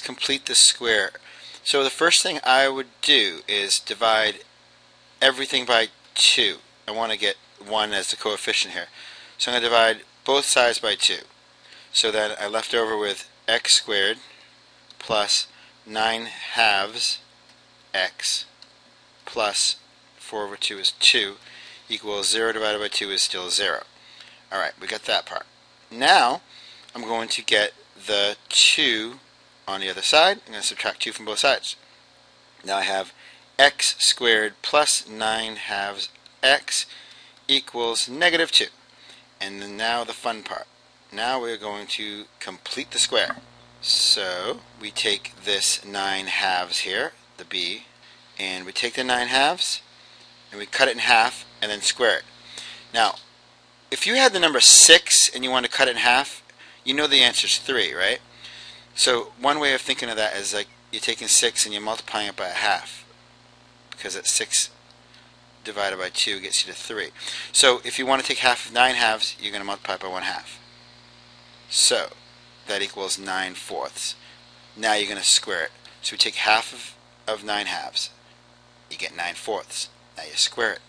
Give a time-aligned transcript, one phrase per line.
[0.00, 1.10] complete the square.
[1.64, 4.40] So the first thing I would do is divide
[5.20, 6.56] everything by 2.
[6.86, 8.86] I want to get 1 as the coefficient here.
[9.36, 11.18] So I'm going to divide both sides by 2.
[11.92, 14.18] So then I left over with x squared
[14.98, 15.46] plus
[15.86, 17.18] 9 halves
[17.94, 18.44] x
[19.24, 19.76] plus
[20.16, 21.34] 4 over 2 is 2
[21.88, 23.82] equals 0 divided by 2 is still 0.
[24.52, 25.46] Alright, we got that part.
[25.90, 26.42] Now,
[26.94, 27.72] I'm going to get
[28.06, 29.20] the 2
[29.68, 30.38] on the other side.
[30.46, 31.76] I'm going to subtract 2 from both sides.
[32.64, 33.12] Now I have
[33.58, 36.08] x squared plus 9 halves
[36.42, 36.86] x
[37.46, 38.66] equals negative 2.
[39.40, 40.66] And then now the fun part.
[41.12, 43.36] Now we're going to complete the square.
[43.80, 47.84] So we take this 9 halves here, the b,
[48.38, 49.82] and we take the 9 halves
[50.50, 52.24] and we cut it in half and then square it.
[52.92, 53.16] Now,
[53.90, 56.42] if you had the number 6 and you want to cut it in half,
[56.84, 58.20] you know the answer is 3, right?
[58.98, 62.26] So one way of thinking of that is like you're taking 6 and you're multiplying
[62.26, 63.06] it by a half
[63.92, 64.70] because it's 6
[65.62, 67.10] divided by 2 gets you to 3.
[67.52, 70.08] So if you want to take half of 9 halves, you're going to multiply by
[70.08, 70.58] 1 half.
[71.70, 72.08] So
[72.66, 74.16] that equals 9 fourths.
[74.76, 75.70] Now you're going to square it.
[76.02, 78.10] So we take half of, of 9 halves.
[78.90, 79.90] You get 9 fourths.
[80.16, 80.80] Now you square it.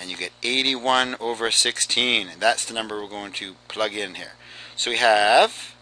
[0.00, 2.26] And you get 81 over 16.
[2.26, 4.32] And that's the number we're going to plug in here.
[4.74, 5.76] So we have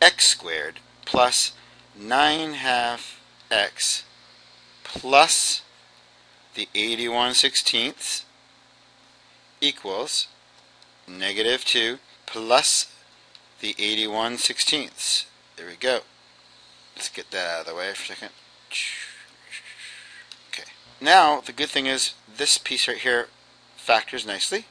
[0.00, 0.78] x squared
[1.08, 1.52] plus
[1.98, 3.18] 9 half
[3.50, 4.04] x
[4.84, 5.62] plus
[6.54, 8.26] the 81 sixteenths
[9.62, 10.28] equals
[11.06, 12.92] negative 2 plus
[13.60, 15.24] the 81 sixteenths.
[15.56, 16.00] There we go.
[16.94, 18.28] Let's get that out of the way for a second.
[20.50, 20.68] Okay.
[21.00, 23.28] Now, the good thing is this piece right here
[23.76, 24.66] factors nicely.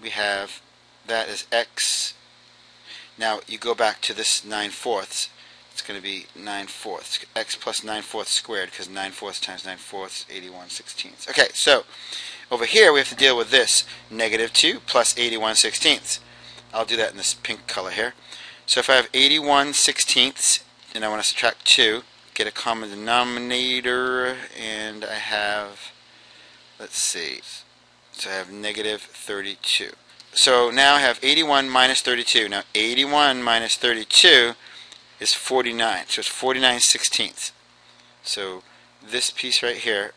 [0.00, 0.62] We have
[1.04, 2.14] that is x.
[3.18, 5.30] Now, you go back to this 9 fourths.
[5.78, 7.24] It's going to be 9 fourths.
[7.36, 11.28] x plus 9 fourths squared because 9 fourths times 9 fourths, 81 sixteenths.
[11.28, 11.84] Okay, so
[12.50, 13.84] over here we have to deal with this.
[14.10, 16.18] Negative 2 plus 81 sixteenths.
[16.74, 18.14] I'll do that in this pink color here.
[18.66, 20.64] So if I have 81 sixteenths
[20.96, 22.02] and I want to subtract 2,
[22.34, 25.92] get a common denominator, and I have,
[26.80, 27.40] let's see,
[28.10, 29.90] so I have negative 32.
[30.32, 32.48] So now I have 81 minus 32.
[32.48, 34.54] Now 81 minus 32
[35.20, 36.04] is 49.
[36.08, 37.52] So it's 49 sixteenths.
[38.22, 38.62] So
[39.04, 40.12] this piece right here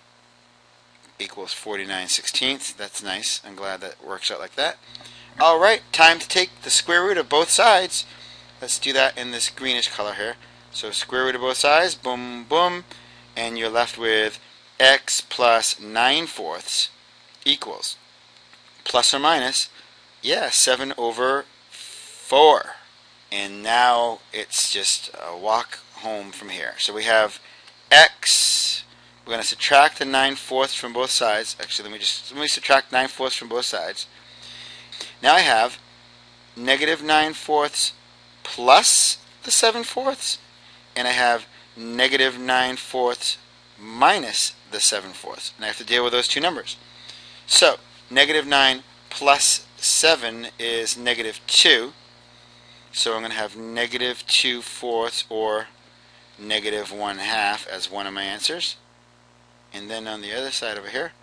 [1.20, 2.72] equals 49 sixteenths.
[2.72, 3.42] That's nice.
[3.46, 4.78] I'm glad that works out like that.
[5.40, 8.06] Alright, time to take the square root of both sides.
[8.62, 10.36] Let's do that in this greenish color here.
[10.72, 12.84] So square root of both sides, boom, boom,
[13.36, 14.40] and you're left with
[14.80, 16.90] x plus 9 fourths
[17.46, 17.98] equals
[18.84, 19.70] plus or minus,
[20.22, 22.76] yeah, 7 over 4.
[23.32, 26.74] And now it's just a walk home from here.
[26.78, 27.40] So we have
[27.90, 28.84] x,
[29.26, 31.56] we're going to subtract the 9 fourths from both sides.
[31.60, 34.08] Actually, let me just, let me subtract 9 fourths from both sides.
[35.22, 35.80] Now I have
[36.56, 37.94] negative 9 fourths
[38.44, 40.38] plus the 7 fourths,
[40.96, 41.46] and I have
[41.78, 43.38] negative 9 fourths
[43.80, 45.54] minus the 7 fourths.
[45.56, 46.78] And I have to deal with those two numbers.
[47.48, 47.78] So,
[48.10, 51.94] negative 9 plus 7 is negative 2.
[52.92, 55.68] So I'm going to have negative 2 fourths or
[56.38, 58.76] negative 1 half as one of my answers.
[59.74, 61.14] And then on the other side over here,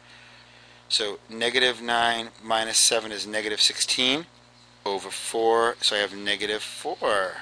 [0.89, 4.25] so negative 9 minus 7 is negative 16
[4.87, 5.77] over 4.
[5.83, 7.33] So I have negative 4.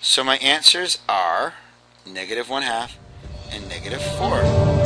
[0.00, 1.54] So my answers are
[2.04, 2.98] negative 1 half
[3.52, 4.83] and negative 4.